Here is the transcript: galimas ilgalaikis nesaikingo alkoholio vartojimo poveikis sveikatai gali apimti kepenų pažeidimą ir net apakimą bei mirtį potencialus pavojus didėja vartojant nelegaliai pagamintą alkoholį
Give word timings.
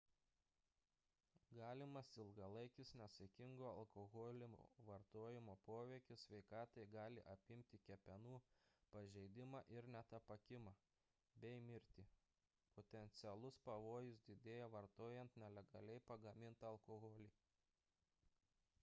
galimas 1.57 2.07
ilgalaikis 2.21 2.91
nesaikingo 3.01 3.65
alkoholio 3.81 4.47
vartojimo 4.85 5.53
poveikis 5.67 6.23
sveikatai 6.29 6.85
gali 6.95 7.25
apimti 7.33 7.79
kepenų 7.89 8.39
pažeidimą 8.95 9.61
ir 9.77 9.89
net 9.97 10.15
apakimą 10.19 10.73
bei 11.43 11.59
mirtį 11.67 12.05
potencialus 12.79 13.59
pavojus 13.69 14.23
didėja 14.31 14.71
vartojant 14.77 15.37
nelegaliai 15.45 16.03
pagamintą 16.11 16.69
alkoholį 16.73 17.29